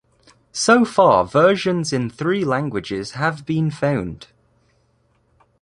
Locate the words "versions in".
1.25-2.09